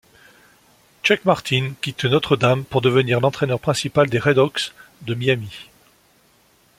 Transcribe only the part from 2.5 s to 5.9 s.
pour devenir l'entraineur principal des Redhawks de Miami.